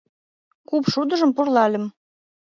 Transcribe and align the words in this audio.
Куп 0.69 0.83
шудыжым 0.91 1.31
пурлальым. 1.35 1.85